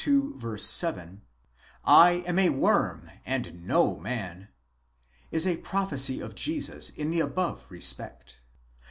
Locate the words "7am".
0.35-1.21